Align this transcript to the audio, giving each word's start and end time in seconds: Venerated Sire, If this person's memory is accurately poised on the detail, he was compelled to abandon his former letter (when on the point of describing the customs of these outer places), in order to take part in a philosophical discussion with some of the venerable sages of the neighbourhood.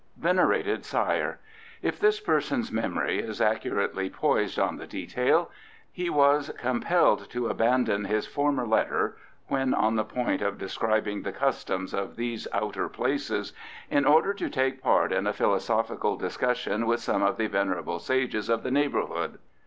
Venerated 0.17 0.83
Sire, 0.83 1.37
If 1.83 1.99
this 1.99 2.19
person's 2.19 2.71
memory 2.71 3.19
is 3.19 3.39
accurately 3.39 4.09
poised 4.09 4.57
on 4.57 4.77
the 4.77 4.87
detail, 4.87 5.51
he 5.91 6.09
was 6.09 6.49
compelled 6.57 7.29
to 7.29 7.49
abandon 7.49 8.05
his 8.05 8.25
former 8.25 8.65
letter 8.65 9.15
(when 9.47 9.75
on 9.75 9.97
the 9.97 10.03
point 10.03 10.41
of 10.41 10.57
describing 10.57 11.21
the 11.21 11.31
customs 11.31 11.93
of 11.93 12.15
these 12.15 12.47
outer 12.51 12.89
places), 12.89 13.53
in 13.91 14.05
order 14.05 14.33
to 14.33 14.49
take 14.49 14.81
part 14.81 15.11
in 15.13 15.27
a 15.27 15.33
philosophical 15.33 16.15
discussion 16.17 16.87
with 16.87 16.99
some 16.99 17.21
of 17.21 17.37
the 17.37 17.45
venerable 17.45 17.99
sages 17.99 18.49
of 18.49 18.63
the 18.63 18.71
neighbourhood. 18.71 19.37